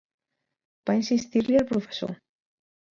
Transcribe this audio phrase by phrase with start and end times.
[0.91, 2.19] Va insistir-li el professor?